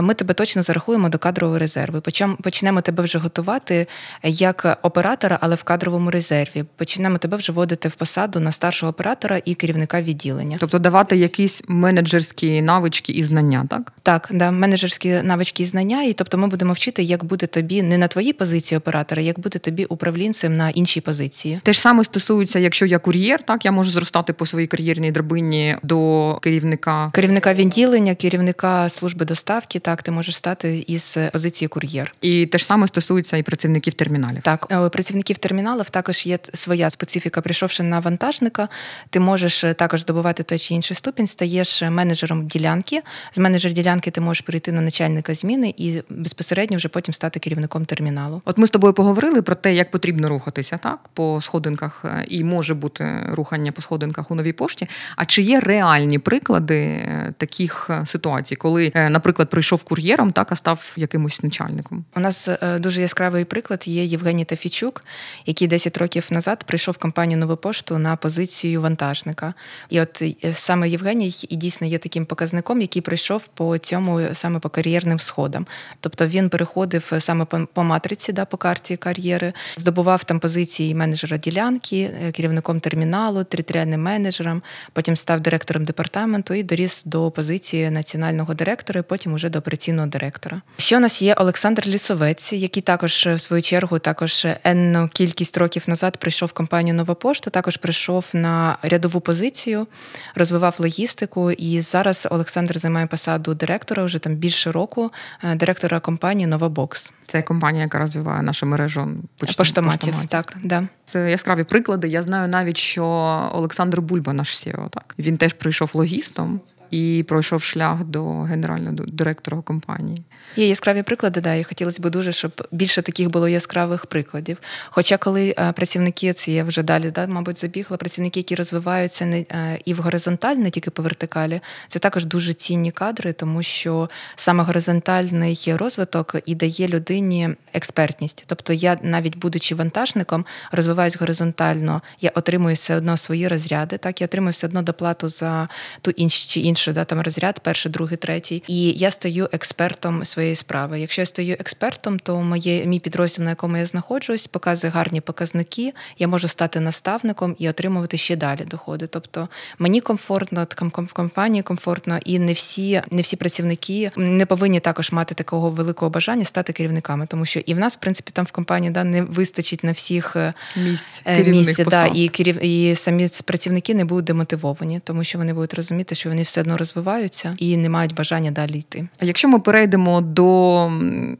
Ми 0.00 0.14
тебе 0.14 0.34
точно 0.34 0.62
зарахуємо 0.62 1.08
до 1.08 1.18
кадрового 1.18 1.58
резерву. 1.58 2.00
почнемо 2.42 2.80
тебе 2.80 3.02
вже 3.02 3.18
готувати 3.18 3.86
як 4.22 4.78
оператора, 4.82 5.38
але 5.40 5.54
в 5.54 5.62
кадровому 5.62 6.10
резерві. 6.10 6.64
Почнемо 6.76 7.18
тебе 7.18 7.36
вже 7.36 7.52
вводити 7.52 7.88
в 7.88 7.94
посаду 7.94 8.40
на 8.40 8.52
старшого 8.52 8.90
оператора 8.90 9.40
і 9.44 9.54
керівника 9.54 10.02
відділення. 10.02 10.56
Тобто 10.60 10.78
давати 10.78 11.16
якісь 11.16 11.62
менеджерські 11.68 12.62
навички 12.62 13.12
і 13.12 13.22
знання, 13.22 13.66
так? 13.70 13.92
Так, 14.02 14.28
да, 14.32 14.50
менеджерські 14.50 15.08
навички 15.22 15.62
і 15.62 15.66
знання. 15.66 16.02
І 16.02 16.12
тобто 16.12 16.38
ми 16.38 16.46
будемо 16.46 16.72
вчити, 16.72 17.02
як 17.02 17.24
бути 17.24 17.46
тобі 17.46 17.82
не 17.82 17.98
на 17.98 18.08
твоїй 18.08 18.32
позиції 18.32 18.78
оператора, 18.78 19.22
як 19.22 19.38
бути 19.40 19.58
тобі 19.58 19.84
управлінцем 19.84 20.56
на 20.56 20.70
іншій 20.70 21.00
позиції. 21.00 21.17
Те 21.62 21.72
ж 21.72 21.80
саме 21.80 22.04
стосується, 22.04 22.58
якщо 22.58 22.86
я 22.86 22.98
кур'єр, 22.98 23.42
так 23.42 23.64
я 23.64 23.72
можу 23.72 23.90
зростати 23.90 24.32
по 24.32 24.46
своїй 24.46 24.66
кар'єрній 24.66 25.12
драбині 25.12 25.76
до 25.82 26.38
керівника 26.42 27.10
керівника 27.14 27.54
відділення, 27.54 28.14
керівника 28.14 28.88
служби 28.88 29.24
доставки. 29.24 29.78
Так, 29.78 30.02
ти 30.02 30.10
можеш 30.10 30.36
стати 30.36 30.84
із 30.86 31.18
позиції 31.32 31.68
кур'єр. 31.68 32.12
І 32.20 32.46
те 32.46 32.58
ж 32.58 32.64
саме 32.64 32.86
стосується 32.86 33.36
і 33.36 33.42
працівників 33.42 33.94
терміналів. 33.94 34.42
Так, 34.42 34.66
е, 34.70 34.88
працівників 34.88 35.38
терміналів 35.38 35.90
також 35.90 36.26
є 36.26 36.38
своя 36.54 36.90
специфіка. 36.90 37.40
Прийшовши 37.40 37.82
на 37.82 38.00
вантажника, 38.00 38.68
ти 39.10 39.20
можеш 39.20 39.64
е, 39.64 39.74
також 39.74 40.00
здобувати 40.00 40.42
той 40.42 40.58
чи 40.58 40.74
інший 40.74 40.96
ступінь, 40.96 41.26
стаєш 41.26 41.82
менеджером 41.82 42.46
ділянки. 42.46 43.02
З 43.32 43.38
менеджер 43.38 43.72
ділянки 43.72 44.10
ти 44.10 44.20
можеш 44.20 44.40
перейти 44.40 44.72
на 44.72 44.80
начальника 44.80 45.34
зміни 45.34 45.74
і 45.76 46.02
безпосередньо 46.08 46.76
вже 46.76 46.88
потім 46.88 47.14
стати 47.14 47.40
керівником 47.40 47.84
терміналу. 47.84 48.42
От 48.44 48.58
ми 48.58 48.66
з 48.66 48.70
тобою 48.70 48.92
поговорили 48.92 49.42
про 49.42 49.54
те, 49.54 49.74
як 49.74 49.90
потрібно 49.90 50.28
рухатися 50.28 50.76
так 50.76 51.07
по 51.14 51.40
сходинках, 51.40 52.04
е, 52.04 52.24
і 52.28 52.44
може 52.44 52.74
бути 52.74 53.26
рухання 53.28 53.72
по 53.72 53.82
сходинках 53.82 54.30
у 54.30 54.34
новій 54.34 54.52
пошті. 54.52 54.88
А 55.16 55.24
чи 55.24 55.42
є 55.42 55.60
реальні 55.60 56.18
приклади 56.18 57.08
таких 57.38 57.90
ситуацій, 58.04 58.56
коли, 58.56 58.92
наприклад, 58.94 59.50
прийшов 59.50 59.84
кур'єром, 59.84 60.32
так 60.32 60.52
а 60.52 60.56
став 60.56 60.92
якимось 60.96 61.42
начальником? 61.42 62.04
У 62.16 62.20
нас 62.20 62.48
дуже 62.78 63.00
яскравий 63.00 63.44
приклад 63.44 63.84
є 63.88 64.04
Євгеній 64.04 64.44
Тафічук, 64.44 65.04
який 65.46 65.68
10 65.68 65.96
років 65.98 66.26
назад 66.30 66.64
прийшов 66.64 66.94
в 66.94 66.98
компанію 66.98 67.38
Нову 67.38 67.56
пошту 67.56 67.98
на 67.98 68.16
позицію 68.16 68.82
вантажника. 68.82 69.54
І 69.88 70.00
от 70.00 70.22
е, 70.22 70.52
саме 70.52 70.88
Євгеній 70.88 71.34
і 71.48 71.56
дійсно 71.56 71.86
є 71.86 71.98
таким 71.98 72.24
показником, 72.26 72.80
який 72.80 73.02
прийшов 73.02 73.48
по 73.54 73.78
цьому 73.78 74.20
саме 74.32 74.58
по 74.58 74.68
кар'єрним 74.68 75.18
сходам. 75.18 75.66
Тобто 76.00 76.26
він 76.26 76.48
переходив 76.48 77.12
саме 77.18 77.44
по 77.74 77.84
матриці, 77.84 78.32
да, 78.32 78.44
по 78.44 78.56
карті 78.56 78.96
кар'єри, 78.96 79.52
здобував 79.76 80.24
там 80.24 80.40
позиції 80.40 80.94
менеджера 80.98 81.36
ділянки, 81.36 82.10
е, 82.26 82.32
керівником 82.32 82.80
терміналу, 82.80 83.44
територіальним 83.44 84.02
менеджером, 84.02 84.62
потім 84.92 85.16
став 85.16 85.40
директором 85.40 85.84
департаменту 85.84 86.54
і 86.54 86.62
доріс 86.62 87.04
до 87.04 87.30
позиції 87.30 87.90
національного 87.90 88.54
директора, 88.54 89.00
і 89.00 89.02
потім 89.02 89.32
уже 89.32 89.48
до 89.48 89.58
операційного 89.58 90.08
директора. 90.08 90.62
Ще 90.76 90.96
у 90.96 91.00
нас 91.00 91.22
є 91.22 91.34
Олександр 91.34 91.86
Лісовець, 91.86 92.52
який 92.52 92.82
також 92.82 93.26
в 93.26 93.38
свою 93.38 93.62
чергу 93.62 93.98
також 93.98 94.46
енну 94.64 95.08
кількість 95.08 95.56
років 95.56 95.84
назад 95.88 96.16
прийшов 96.16 96.48
в 96.48 96.52
компанію 96.52 96.94
Нова 96.94 97.14
пошта, 97.14 97.50
також 97.50 97.76
прийшов 97.76 98.24
на 98.32 98.76
рядову 98.82 99.20
позицію, 99.20 99.86
розвивав 100.34 100.74
логістику. 100.78 101.50
І 101.50 101.80
зараз 101.80 102.28
Олександр 102.30 102.78
займає 102.78 103.06
посаду 103.06 103.54
директора 103.54 104.04
вже 104.04 104.18
там 104.18 104.34
більше 104.34 104.72
року, 104.72 105.10
е, 105.44 105.54
директора 105.54 106.00
компанії 106.00 106.46
Нова 106.46 106.68
Бокс. 106.68 107.12
Це 107.26 107.42
компанія, 107.42 107.84
яка 107.84 107.98
розвиває 107.98 108.42
нашу 108.42 108.66
мережу 108.66 109.08
поштоматів. 109.36 109.84
поштоматів. 109.84 110.28
Так, 110.28 110.56
да. 110.64 110.87
Це 111.08 111.30
яскраві 111.30 111.64
приклади. 111.64 112.08
Я 112.08 112.22
знаю 112.22 112.48
навіть, 112.48 112.76
що 112.76 113.04
Олександр 113.52 114.00
Бульба, 114.00 114.32
наш 114.32 114.58
сіо 114.58 114.88
так 114.90 115.14
він 115.18 115.36
теж 115.36 115.52
прийшов 115.52 115.90
логістом 115.94 116.60
і 116.90 117.24
пройшов 117.28 117.62
шлях 117.62 118.04
до 118.04 118.40
генерального 118.40 118.96
директора 119.08 119.62
компанії. 119.62 120.22
Є 120.56 120.68
яскраві 120.68 121.02
приклади, 121.02 121.40
да, 121.40 121.54
і 121.54 121.64
хотілося 121.64 122.02
б 122.02 122.10
дуже, 122.10 122.32
щоб 122.32 122.68
більше 122.72 123.02
таких 123.02 123.30
було 123.30 123.48
яскравих 123.48 124.06
прикладів. 124.06 124.58
Хоча, 124.90 125.16
коли 125.16 125.54
е, 125.58 125.72
працівники, 125.72 126.32
це 126.32 126.52
я 126.52 126.64
вже 126.64 126.82
далі, 126.82 127.10
да, 127.10 127.26
мабуть, 127.26 127.58
забігла, 127.58 127.96
працівники, 127.96 128.40
які 128.40 128.54
розвиваються 128.54 129.26
не 129.26 129.40
е, 129.40 129.78
і 129.84 129.94
в 129.94 129.98
горизонталь, 129.98 130.56
не 130.56 130.70
тільки 130.70 130.90
по 130.90 131.02
вертикалі, 131.02 131.60
це 131.88 131.98
також 131.98 132.26
дуже 132.26 132.54
цінні 132.54 132.92
кадри, 132.92 133.32
тому 133.32 133.62
що 133.62 134.08
саме 134.36 134.64
горизонтальний 134.64 135.74
розвиток 135.76 136.36
і 136.46 136.54
дає 136.54 136.88
людині 136.88 137.48
експертність. 137.72 138.44
Тобто, 138.46 138.72
я 138.72 138.98
навіть 139.02 139.36
будучи 139.36 139.74
вантажником, 139.74 140.46
розвиваюсь 140.72 141.16
горизонтально, 141.16 142.02
я 142.20 142.30
отримую 142.34 142.74
все 142.74 142.96
одно 142.96 143.16
свої 143.16 143.48
розряди, 143.48 143.98
так 143.98 144.20
я 144.20 144.24
отримую 144.24 144.52
все 144.52 144.66
одно 144.66 144.82
доплату 144.82 145.28
за 145.28 145.68
ту 146.00 146.10
іншу 146.10 146.48
чи 146.48 146.60
іншу 146.60 146.77
інший 146.78 146.94
да, 146.94 147.04
там 147.04 147.20
розряд, 147.20 147.60
перший, 147.60 147.92
другий, 147.92 148.16
третій. 148.16 148.62
І 148.68 148.90
я 148.90 149.10
стаю 149.10 149.48
експертом 149.52 150.24
своєї 150.24 150.54
справи. 150.54 151.00
Якщо 151.00 151.22
я 151.22 151.26
стаю 151.26 151.56
експертом, 151.60 152.18
то 152.18 152.40
моє 152.40 152.86
мій 152.86 152.98
підрозділ, 152.98 153.44
на 153.44 153.50
якому 153.50 153.76
я 153.76 153.86
знаходжусь, 153.86 154.46
показує 154.46 154.90
гарні 154.90 155.20
показники. 155.20 155.92
Я 156.18 156.28
можу 156.28 156.48
стати 156.48 156.80
наставником 156.80 157.56
і 157.58 157.68
отримувати 157.68 158.16
ще 158.16 158.36
далі 158.36 158.60
доходи. 158.70 159.06
Тобто 159.06 159.48
мені 159.78 160.00
комфортно, 160.00 160.66
компанії 161.12 161.62
комфортно, 161.62 162.18
і 162.24 162.38
не 162.38 162.52
всі, 162.52 163.02
не 163.10 163.22
всі 163.22 163.36
працівники 163.36 164.10
не 164.16 164.46
повинні 164.46 164.80
також 164.80 165.12
мати 165.12 165.34
такого 165.34 165.70
великого 165.70 166.10
бажання 166.10 166.44
стати 166.44 166.72
керівниками, 166.72 167.26
тому 167.26 167.44
що 167.44 167.60
і 167.60 167.74
в 167.74 167.78
нас, 167.78 167.96
в 167.96 168.00
принципі, 168.00 168.30
там 168.34 168.44
в 168.44 168.50
компанії 168.50 168.92
да 168.92 169.04
не 169.04 169.22
вистачить 169.22 169.84
на 169.84 169.92
всіх 169.92 170.36
е, 170.36 170.52
місць 170.76 171.22
е, 171.26 171.44
місць, 171.44 171.84
да, 171.84 172.06
і 172.06 172.28
керів 172.28 172.64
і 172.64 172.94
самі 172.94 173.28
працівники 173.44 173.94
не 173.94 174.04
будуть 174.04 174.24
демотивовані, 174.24 175.00
тому 175.04 175.24
що 175.24 175.38
вони 175.38 175.52
будуть 175.52 175.74
розуміти, 175.74 176.14
що 176.14 176.28
вони 176.28 176.42
все 176.42 176.62
одно 176.68 176.76
розвиваються 176.76 177.54
і 177.58 177.76
не 177.76 177.88
мають 177.88 178.14
бажання 178.14 178.50
далі 178.50 178.78
йти. 178.78 179.08
А 179.18 179.24
якщо 179.24 179.48
ми 179.48 179.58
перейдемо 179.58 180.20
до 180.20 180.90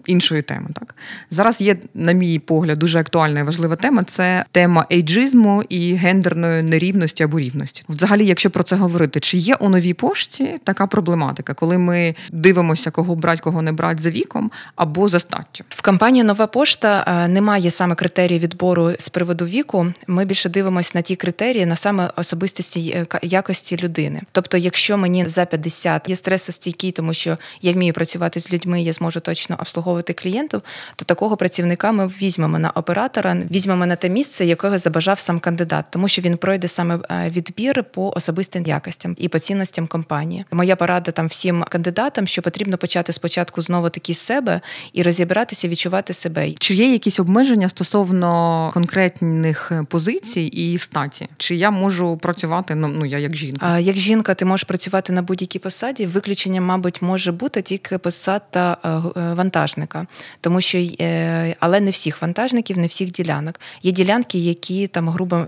іншої 0.06 0.42
теми, 0.42 0.68
так 0.74 0.94
зараз 1.30 1.60
є, 1.60 1.76
на 1.94 2.12
мій 2.12 2.38
погляд, 2.38 2.78
дуже 2.78 2.98
актуальна 2.98 3.40
і 3.40 3.42
важлива 3.42 3.76
тема 3.76 4.02
це 4.02 4.44
тема 4.52 4.86
ейджизму 4.92 5.62
і 5.68 5.94
гендерної 5.94 6.62
нерівності 6.62 7.24
або 7.24 7.40
рівності. 7.40 7.84
Взагалі, 7.88 8.26
якщо 8.26 8.50
про 8.50 8.62
це 8.62 8.76
говорити, 8.76 9.20
чи 9.20 9.38
є 9.38 9.54
у 9.54 9.68
новій 9.68 9.94
пошті 9.94 10.60
така 10.64 10.86
проблематика, 10.86 11.54
коли 11.54 11.78
ми 11.78 12.14
дивимося, 12.32 12.90
кого 12.90 13.14
брать, 13.14 13.40
кого 13.40 13.62
не 13.62 13.72
брать 13.72 14.00
за 14.00 14.10
віком 14.10 14.50
або 14.76 15.08
за 15.08 15.18
статтю? 15.18 15.64
В 15.68 15.82
компанії 15.82 16.24
Нова 16.24 16.46
пошта 16.46 17.04
е, 17.06 17.28
немає 17.28 17.70
саме 17.70 17.94
критерії 17.94 18.38
відбору 18.38 18.92
з 18.98 19.08
приводу 19.08 19.44
віку. 19.44 19.86
Ми 20.06 20.24
більше 20.24 20.48
дивимося 20.48 20.92
на 20.94 21.00
ті 21.00 21.16
критерії, 21.16 21.66
на 21.66 21.76
саме 21.76 22.10
особистості 22.16 22.80
е, 22.90 23.06
якості 23.22 23.76
людини. 23.76 24.22
Тобто, 24.32 24.56
якщо 24.56 24.96
мені 24.98 25.17
за 25.26 25.44
50 25.44 26.08
є 26.08 26.16
стресостійкий, 26.16 26.92
тому 26.92 27.14
що 27.14 27.36
я 27.62 27.72
вмію 27.72 27.92
працювати 27.92 28.40
з 28.40 28.52
людьми, 28.52 28.82
я 28.82 28.92
зможу 28.92 29.20
точно 29.20 29.56
обслуговувати 29.60 30.12
клієнтів, 30.12 30.62
то 30.96 31.04
такого 31.04 31.36
працівника 31.36 31.92
ми 31.92 32.06
візьмемо 32.06 32.58
на 32.58 32.70
оператора, 32.70 33.36
візьмемо 33.50 33.86
на 33.86 33.96
те 33.96 34.08
місце, 34.08 34.46
якого 34.46 34.78
забажав 34.78 35.20
сам 35.20 35.40
кандидат, 35.40 35.84
тому 35.90 36.08
що 36.08 36.22
він 36.22 36.36
пройде 36.36 36.68
саме 36.68 36.98
е, 37.10 37.30
відбір 37.30 37.84
по 37.84 38.12
особистим 38.16 38.66
якостям 38.66 39.14
і 39.18 39.28
по 39.28 39.38
цінностям 39.38 39.86
компанії. 39.86 40.44
Моя 40.50 40.76
порада 40.76 41.10
там 41.10 41.26
всім 41.26 41.64
кандидатам, 41.68 42.26
що 42.26 42.42
потрібно 42.42 42.78
почати 42.78 43.12
спочатку 43.12 43.60
знову 43.60 43.90
таки 43.90 44.14
з 44.14 44.18
себе 44.18 44.60
і 44.92 45.02
розібратися, 45.02 45.68
відчувати 45.68 46.12
себе. 46.12 46.52
Чи 46.58 46.74
є 46.74 46.92
якісь 46.92 47.20
обмеження 47.20 47.68
стосовно 47.68 48.70
конкретних 48.74 49.72
позицій 49.88 50.42
і 50.42 50.78
статі? 50.78 51.28
Чи 51.36 51.56
я 51.56 51.70
можу 51.70 52.16
працювати 52.16 52.74
ну, 52.74 52.88
ну 52.88 53.06
я 53.06 53.18
як 53.18 53.36
жінка? 53.36 53.66
А 53.66 53.78
як 53.78 53.96
жінка, 53.96 54.34
ти 54.34 54.44
можеш 54.44 54.64
працювати 54.64 55.07
на 55.12 55.22
будь-якій 55.22 55.58
посаді. 55.58 56.06
Виключенням, 56.06 56.64
мабуть, 56.64 57.02
може 57.02 57.32
бути 57.32 57.62
тільки 57.62 57.98
посада 57.98 58.76
е, 58.84 58.88
е, 58.88 59.34
вантажника, 59.34 60.06
тому 60.40 60.60
що 60.60 60.78
е, 61.00 61.56
але 61.60 61.80
не 61.80 61.90
всіх 61.90 62.22
вантажників, 62.22 62.78
не 62.78 62.86
всіх 62.86 63.10
ділянок. 63.10 63.60
Є 63.82 63.92
ділянки, 63.92 64.38
які 64.38 64.86
там 64.86 65.08
грубо 65.08 65.46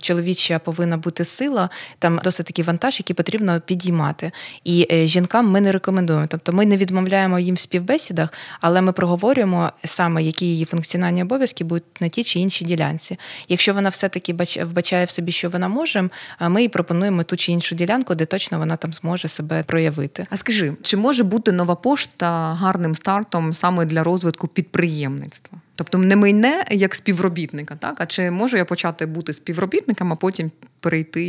чоловіча 0.00 0.58
повинна 0.58 0.96
бути 0.96 1.24
сила, 1.24 1.70
там 1.98 2.20
досить 2.24 2.46
такий 2.46 2.64
вантаж, 2.64 3.00
який 3.00 3.14
потрібно 3.14 3.60
підіймати. 3.60 4.32
І 4.64 4.86
жінкам 5.04 5.50
ми 5.50 5.60
не 5.60 5.72
рекомендуємо. 5.72 6.26
Тобто 6.28 6.52
ми 6.52 6.66
не 6.66 6.76
відмовляємо 6.76 7.38
їм 7.38 7.54
в 7.54 7.58
співбесідах, 7.60 8.32
але 8.60 8.80
ми 8.80 8.92
проговорюємо 8.92 9.72
саме, 9.84 10.22
які 10.22 10.46
її 10.46 10.64
функціональні 10.64 11.22
обов'язки 11.22 11.64
будуть 11.64 12.00
на 12.00 12.08
тій 12.08 12.24
чи 12.24 12.40
іншій 12.40 12.64
ділянці. 12.64 13.18
Якщо 13.48 13.74
вона 13.74 13.88
все-таки 13.88 14.32
вбачає 14.64 15.04
в 15.04 15.10
собі, 15.10 15.32
що 15.32 15.50
вона 15.50 15.68
може, 15.68 16.08
ми 16.40 16.62
їй 16.62 16.68
пропонуємо 16.68 17.22
ту 17.22 17.36
чи 17.36 17.52
іншу 17.52 17.74
ділянку, 17.74 18.14
де 18.14 18.24
точно 18.24 18.45
вона 18.50 18.76
там 18.76 18.92
зможе 18.92 19.28
себе 19.28 19.62
проявити. 19.62 20.24
А 20.30 20.36
скажи, 20.36 20.72
чи 20.82 20.96
може 20.96 21.24
бути 21.24 21.52
нова 21.52 21.74
пошта 21.74 22.54
гарним 22.54 22.94
стартом 22.94 23.52
саме 23.52 23.84
для 23.84 24.04
розвитку 24.04 24.48
підприємництва? 24.48 25.58
Тобто 25.74 25.98
не 25.98 26.16
мене 26.16 26.64
як 26.70 26.94
співробітника, 26.94 27.76
так 27.76 27.94
а 27.98 28.06
чи 28.06 28.30
можу 28.30 28.56
я 28.56 28.64
почати 28.64 29.06
бути 29.06 29.32
співробітником, 29.32 30.12
а 30.12 30.16
потім 30.16 30.50
перейти 30.80 31.24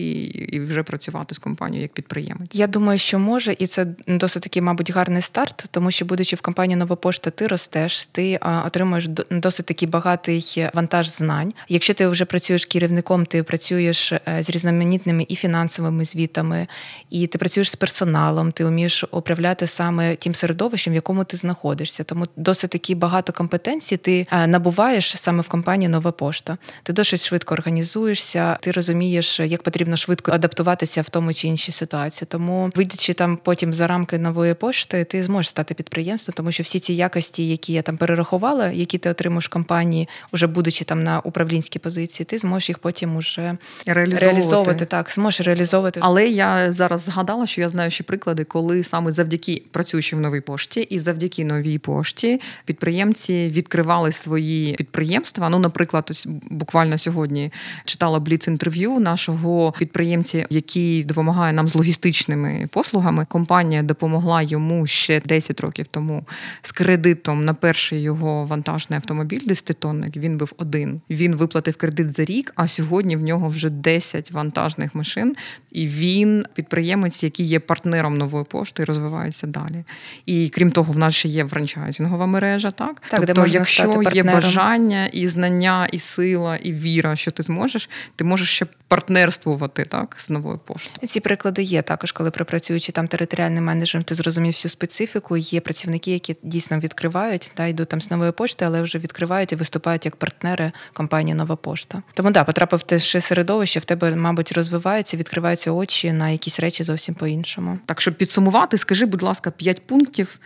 і 0.51 0.59
вже 0.59 0.83
працювати 0.83 1.35
з 1.35 1.37
компанією 1.37 1.81
як 1.81 1.93
підприємець? 1.93 2.49
Я 2.53 2.67
думаю, 2.67 2.99
що 2.99 3.19
може, 3.19 3.55
і 3.59 3.67
це 3.67 3.87
досить 4.07 4.43
такий, 4.43 4.61
мабуть, 4.61 4.91
гарний 4.91 5.21
старт, 5.21 5.65
тому 5.71 5.91
що, 5.91 6.05
будучи 6.05 6.35
в 6.35 6.41
компанії 6.41 6.75
Нова 6.75 6.95
пошта, 6.95 7.29
ти 7.29 7.47
ростеш, 7.47 8.05
ти 8.05 8.39
отримуєш 8.65 9.07
досить 9.31 9.65
такий 9.65 9.87
багатий 9.87 10.69
вантаж 10.73 11.09
знань. 11.09 11.53
Якщо 11.69 11.93
ти 11.93 12.07
вже 12.07 12.25
працюєш 12.25 12.65
керівником, 12.65 13.25
ти 13.25 13.43
працюєш 13.43 14.11
е, 14.11 14.21
з 14.39 14.49
різноманітними 14.49 15.25
і 15.29 15.35
фінансовими 15.35 16.05
звітами, 16.05 16.67
і 17.09 17.27
ти 17.27 17.37
працюєш 17.37 17.71
з 17.71 17.75
персоналом, 17.75 18.51
ти 18.51 18.65
вмієш 18.65 19.05
управляти 19.11 19.67
саме 19.67 20.15
тим 20.15 20.35
середовищем, 20.35 20.93
в 20.93 20.95
якому 20.95 21.23
ти 21.23 21.37
знаходишся. 21.37 22.03
Тому 22.03 22.25
досить 22.35 22.69
такі 22.69 22.95
багато 22.95 23.33
компетенцій 23.33 23.97
ти 23.97 24.27
е, 24.31 24.47
набуваєш 24.47 25.17
саме 25.17 25.41
в 25.41 25.47
компанії 25.47 25.89
Нова 25.89 26.11
пошта. 26.11 26.57
Ти 26.83 26.93
досить 26.93 27.25
швидко 27.25 27.53
організуєшся, 27.53 28.57
ти 28.61 28.71
розумієш 28.71 29.36
як 29.43 29.63
потрібно 29.63 29.97
швидко 29.97 30.31
адаптуватися 30.31 31.01
в 31.01 31.09
тому 31.09 31.33
чи 31.33 31.47
іншій 31.47 31.71
ситуації. 31.71 32.27
Тому, 32.31 32.69
вийдучи 32.75 33.13
там 33.13 33.37
потім 33.43 33.73
за 33.73 33.87
рамки 33.87 34.17
нової 34.17 34.53
пошти, 34.53 35.03
ти 35.03 35.23
зможеш 35.23 35.49
стати 35.49 35.73
підприємством, 35.73 36.33
тому 36.37 36.51
що 36.51 36.63
всі 36.63 36.79
ці 36.79 36.93
якості, 36.93 37.49
які 37.49 37.73
я 37.73 37.81
там 37.81 37.97
перерахувала, 37.97 38.71
які 38.71 38.97
ти 38.97 39.09
отримуєш 39.09 39.45
в 39.45 39.49
компанії, 39.49 40.09
уже 40.31 40.47
будучи 40.47 40.85
там 40.85 41.03
на 41.03 41.19
управлінській 41.19 41.79
позиції, 41.79 42.25
ти 42.25 42.37
зможеш 42.37 42.69
їх 42.69 42.79
потім 42.79 43.15
уже 43.15 43.57
реалізовувати. 43.85 44.25
реалізовувати 44.25 44.85
так, 44.85 45.11
зможеш 45.11 45.47
реалізовувати. 45.47 45.99
Але 46.03 46.27
я 46.27 46.71
зараз 46.71 47.01
згадала, 47.01 47.47
що 47.47 47.61
я 47.61 47.69
знаю 47.69 47.91
ще 47.91 48.03
приклади, 48.03 48.43
коли 48.43 48.83
саме 48.83 49.11
завдяки 49.11 49.63
працюючи 49.71 50.15
в 50.15 50.19
новій 50.19 50.41
пошті 50.41 50.81
і 50.81 50.99
завдяки 50.99 51.45
новій 51.45 51.77
пошті 51.77 52.41
підприємці 52.65 53.49
відкривали 53.49 54.11
свої 54.11 54.73
підприємства. 54.73 55.49
Ну, 55.49 55.59
наприклад, 55.59 56.07
ось 56.11 56.27
буквально 56.49 56.97
сьогодні 56.97 57.51
читала 57.85 58.19
бліц 58.19 58.47
інтерв'ю 58.47 58.99
нашого 59.27 59.47
його 59.47 59.71
підприємці, 59.71 60.45
який 60.49 61.03
допомагає 61.03 61.53
нам 61.53 61.67
з 61.67 61.75
логістичними 61.75 62.67
послугами. 62.71 63.25
Компанія 63.29 63.83
допомогла 63.83 64.41
йому 64.41 64.87
ще 64.87 65.21
10 65.25 65.59
років 65.59 65.85
тому 65.91 66.23
з 66.61 66.71
кредитом 66.71 67.45
на 67.45 67.53
перший 67.53 68.01
його 68.01 68.45
вантажний 68.45 68.97
автомобіль, 68.97 69.41
10-тонник. 69.47 70.17
Він 70.17 70.37
був 70.37 70.53
один. 70.57 71.01
Він 71.09 71.35
виплатив 71.35 71.75
кредит 71.75 72.15
за 72.15 72.25
рік, 72.25 72.53
а 72.55 72.67
сьогодні 72.67 73.15
в 73.15 73.21
нього 73.21 73.49
вже 73.49 73.69
10 73.69 74.31
вантажних 74.31 74.95
машин. 74.95 75.35
І 75.71 75.87
він 75.87 76.45
підприємець, 76.53 77.23
який 77.23 77.45
є 77.45 77.59
партнером 77.59 78.17
нової 78.17 78.45
пошти 78.45 78.83
і 78.83 78.85
розвивається 78.85 79.47
далі. 79.47 79.83
І 80.25 80.49
крім 80.49 80.71
того, 80.71 80.93
в 80.93 80.97
нас 80.97 81.15
ще 81.15 81.29
є 81.29 81.45
франчайзингова 81.45 82.25
мережа. 82.25 82.71
Так, 82.71 83.01
так 83.09 83.25
тобто, 83.25 83.43
де 83.43 83.49
якщо 83.49 84.01
є 84.13 84.23
бажання 84.23 85.05
і 85.05 85.27
знання, 85.27 85.87
і 85.91 85.99
сила, 85.99 86.55
і 86.55 86.73
віра, 86.73 87.15
що 87.15 87.31
ти 87.31 87.43
зможеш, 87.43 87.89
ти 88.15 88.23
можеш 88.23 88.49
ще 88.49 88.65
партнер 88.87 89.16
партнерствувати 89.17 89.85
так 89.85 90.15
з 90.17 90.29
новою 90.29 90.57
поштою. 90.57 91.07
Ці 91.07 91.19
приклади 91.19 91.63
є 91.63 91.81
також, 91.81 92.11
коли 92.11 92.31
припрацюючи 92.31 92.91
там 92.91 93.07
територіальним 93.07 93.63
менеджером, 93.63 94.03
ти 94.03 94.15
зрозумів 94.15 94.51
всю 94.51 94.69
специфіку. 94.69 95.37
Є 95.37 95.61
працівники, 95.61 96.11
які 96.11 96.35
дійсно 96.43 96.79
відкривають 96.79 97.51
та 97.53 97.67
йдуть 97.67 97.87
там 97.87 98.01
з 98.01 98.11
нової 98.11 98.31
пошти, 98.31 98.65
але 98.65 98.81
вже 98.81 98.99
відкривають 98.99 99.51
і 99.51 99.55
виступають 99.55 100.05
як 100.05 100.15
партнери 100.15 100.71
компанії 100.93 101.35
Нова 101.35 101.55
пошта. 101.55 102.03
Тому 102.13 102.31
да, 102.31 102.43
потрапив 102.43 102.81
те 102.81 102.99
ще 102.99 103.21
середовище, 103.21 103.79
в 103.79 103.85
тебе, 103.85 104.15
мабуть, 104.15 104.51
розвивається, 104.51 105.17
відкриваються 105.17 105.71
очі 105.71 106.13
на 106.13 106.29
якісь 106.29 106.59
речі 106.59 106.83
зовсім 106.83 107.15
по-іншому. 107.15 107.79
Так, 107.85 108.01
щоб 108.01 108.13
підсумувати, 108.13 108.77
скажи, 108.77 109.05
будь 109.05 109.21
ласка, 109.21 109.51
п'ять 109.51 109.87
пунктів, 109.87 110.39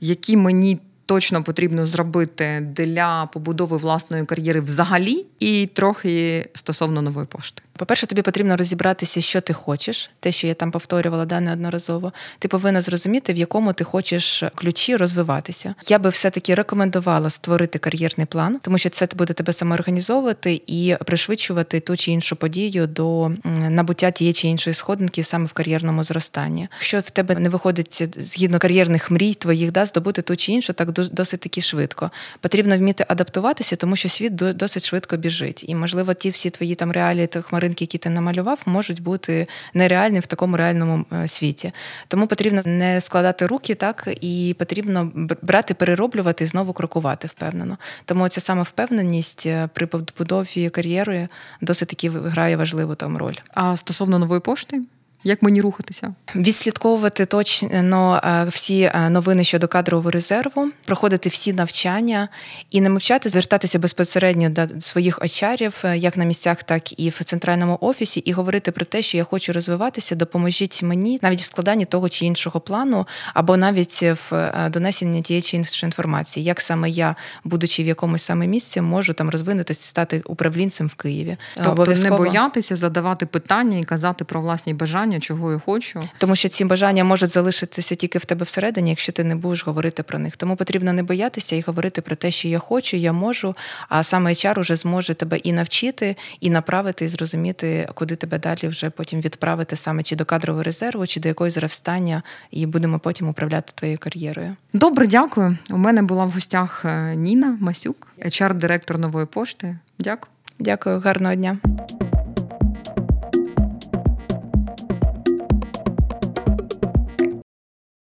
які 0.00 0.36
мені 0.36 0.80
точно 1.08 1.42
потрібно 1.42 1.86
зробити 1.86 2.68
для 2.76 3.28
побудови 3.32 3.76
власної 3.76 4.24
кар'єри 4.24 4.60
взагалі, 4.60 5.26
і 5.38 5.66
трохи 5.66 6.46
стосовно 6.54 7.02
нової 7.02 7.26
пошти. 7.26 7.62
По-перше, 7.78 8.06
тобі 8.06 8.22
потрібно 8.22 8.56
розібратися, 8.56 9.20
що 9.20 9.40
ти 9.40 9.52
хочеш, 9.52 10.10
те, 10.20 10.32
що 10.32 10.46
я 10.46 10.54
там 10.54 10.70
повторювала 10.70 11.24
да, 11.24 11.40
неодноразово. 11.40 12.12
Ти 12.38 12.48
повинна 12.48 12.80
зрозуміти, 12.80 13.32
в 13.32 13.36
якому 13.36 13.72
ти 13.72 13.84
хочеш 13.84 14.44
ключі 14.54 14.96
розвиватися. 14.96 15.74
Я 15.88 15.98
би 15.98 16.10
все-таки 16.10 16.54
рекомендувала 16.54 17.30
створити 17.30 17.78
кар'єрний 17.78 18.26
план, 18.26 18.58
тому 18.62 18.78
що 18.78 18.88
це 18.88 19.08
буде 19.16 19.32
тебе 19.32 19.52
самоорганізовувати 19.52 20.62
і 20.66 20.96
пришвидшувати 21.06 21.80
ту 21.80 21.96
чи 21.96 22.10
іншу 22.12 22.36
подію 22.36 22.86
до 22.86 23.30
набуття 23.70 24.10
тієї 24.10 24.34
чи 24.34 24.48
іншої 24.48 24.74
сходинки 24.74 25.22
саме 25.22 25.46
в 25.46 25.52
кар'єрному 25.52 26.02
зростанні. 26.02 26.68
Якщо 26.72 27.00
в 27.00 27.10
тебе 27.10 27.34
не 27.34 27.48
виходить 27.48 28.22
згідно 28.22 28.58
кар'єрних 28.58 29.10
мрій, 29.10 29.34
твоїх 29.34 29.72
да, 29.72 29.86
здобути 29.86 30.22
ту 30.22 30.36
чи 30.36 30.52
іншу, 30.52 30.72
так 30.72 30.92
досить 30.92 31.40
таки 31.40 31.60
швидко. 31.60 32.10
Потрібно 32.40 32.78
вміти 32.78 33.04
адаптуватися, 33.08 33.76
тому 33.76 33.96
що 33.96 34.08
світ 34.08 34.34
досить 34.34 34.86
швидко 34.86 35.16
біжить. 35.16 35.64
І, 35.68 35.74
можливо, 35.74 36.14
ті 36.14 36.30
всі 36.30 36.50
твої 36.50 36.74
там 36.74 36.92
реалії 36.92 37.26
та 37.26 37.42
хмаринки, 37.68 37.84
які 37.84 37.98
ти 37.98 38.10
намалював, 38.10 38.60
можуть 38.66 39.02
бути 39.02 39.46
нереальні 39.74 40.20
в 40.20 40.26
такому 40.26 40.56
реальному 40.56 41.04
е, 41.12 41.28
світі. 41.28 41.72
Тому 42.08 42.26
потрібно 42.26 42.62
не 42.64 43.00
складати 43.00 43.46
руки, 43.46 43.74
так 43.74 44.08
і 44.20 44.56
потрібно 44.58 45.10
брати, 45.42 45.74
перероблювати 45.74 46.44
і 46.44 46.46
знову 46.46 46.72
крокувати 46.72 47.28
впевнено. 47.28 47.78
Тому 48.04 48.28
ця 48.28 48.40
саме 48.40 48.62
впевненість 48.62 49.46
е, 49.46 49.68
при 49.74 49.86
побудові 49.86 50.70
кар'єри 50.70 51.28
досить 51.60 51.88
таки 51.88 52.10
грає 52.10 52.56
важливу 52.56 52.94
там 52.94 53.16
роль. 53.16 53.36
А 53.54 53.76
стосовно 53.76 54.18
нової 54.18 54.40
пошти. 54.40 54.82
Як 55.24 55.42
мені 55.42 55.60
рухатися? 55.60 56.14
Відслідковувати 56.34 57.26
точно 57.26 58.20
е, 58.24 58.46
всі 58.48 58.82
е, 58.82 59.10
новини 59.10 59.44
щодо 59.44 59.68
кадрового 59.68 60.10
резерву, 60.10 60.70
проходити 60.86 61.28
всі 61.28 61.52
навчання 61.52 62.28
і 62.70 62.80
не 62.80 62.90
мовчати, 62.90 63.28
звертатися 63.28 63.78
безпосередньо 63.78 64.48
до 64.48 64.80
своїх 64.80 65.22
очарів, 65.22 65.74
е, 65.84 65.98
як 65.98 66.16
на 66.16 66.24
місцях, 66.24 66.62
так 66.62 67.00
і 67.00 67.10
в 67.10 67.24
центральному 67.24 67.78
офісі, 67.80 68.20
і 68.20 68.32
говорити 68.32 68.72
про 68.72 68.84
те, 68.84 69.02
що 69.02 69.16
я 69.16 69.24
хочу 69.24 69.52
розвиватися, 69.52 70.14
допоможіть 70.14 70.82
мені 70.82 71.18
навіть 71.22 71.40
в 71.40 71.44
складанні 71.44 71.84
того 71.84 72.08
чи 72.08 72.24
іншого 72.24 72.60
плану, 72.60 73.06
або 73.34 73.56
навіть 73.56 74.02
в 74.02 74.52
донесенні 74.70 75.22
тієї 75.22 75.42
чи 75.42 75.56
іншої 75.56 75.88
інформації, 75.88 76.44
як 76.44 76.60
саме 76.60 76.90
я, 76.90 77.14
будучи 77.44 77.82
в 77.82 77.86
якомусь 77.86 78.22
саме 78.22 78.46
місці, 78.46 78.80
можу 78.80 79.12
там 79.12 79.30
розвинутися, 79.30 79.88
стати 79.88 80.22
управлінцем 80.24 80.86
в 80.86 80.94
Києві. 80.94 81.36
Тобто 81.64 81.92
не 81.94 82.10
боятися 82.10 82.76
задавати 82.76 83.26
питання 83.26 83.78
і 83.78 83.84
казати 83.84 84.24
про 84.24 84.40
власні 84.40 84.74
бажання, 84.74 85.07
чого 85.20 85.52
я 85.52 85.58
хочу, 85.58 86.00
тому 86.18 86.36
що 86.36 86.48
ці 86.48 86.64
бажання 86.64 87.04
можуть 87.04 87.30
залишитися 87.30 87.94
тільки 87.94 88.18
в 88.18 88.24
тебе 88.24 88.44
всередині, 88.44 88.90
якщо 88.90 89.12
ти 89.12 89.24
не 89.24 89.36
будеш 89.36 89.66
говорити 89.66 90.02
про 90.02 90.18
них. 90.18 90.36
Тому 90.36 90.56
потрібно 90.56 90.92
не 90.92 91.02
боятися 91.02 91.56
і 91.56 91.60
говорити 91.60 92.02
про 92.02 92.16
те, 92.16 92.30
що 92.30 92.48
я 92.48 92.58
хочу, 92.58 92.96
я 92.96 93.12
можу. 93.12 93.54
А 93.88 94.02
саме 94.02 94.30
HR 94.30 94.60
уже 94.60 94.76
зможе 94.76 95.14
тебе 95.14 95.36
і 95.36 95.52
навчити, 95.52 96.16
і 96.40 96.50
направити, 96.50 97.04
і 97.04 97.08
зрозуміти, 97.08 97.88
куди 97.94 98.16
тебе 98.16 98.38
далі 98.38 98.68
вже 98.68 98.90
потім 98.90 99.20
відправити 99.20 99.76
саме 99.76 100.02
чи 100.02 100.16
до 100.16 100.24
кадрового 100.24 100.62
резерву, 100.62 101.06
чи 101.06 101.20
до 101.20 101.28
якоїсь 101.28 101.54
зростання, 101.54 102.22
і 102.50 102.66
будемо 102.66 102.98
потім 102.98 103.28
управляти 103.28 103.72
твоєю 103.74 103.98
кар'єрою. 103.98 104.56
Добре, 104.72 105.06
дякую. 105.06 105.56
У 105.70 105.76
мене 105.76 106.02
була 106.02 106.24
в 106.24 106.30
гостях 106.30 106.84
е, 106.84 107.16
Ніна 107.16 107.58
Масюк, 107.60 108.08
HR-директор 108.24 108.98
нової 108.98 109.26
пошти. 109.26 109.78
Дякую. 109.98 110.32
Дякую, 110.58 111.00
гарного 111.00 111.34
дня. 111.34 111.58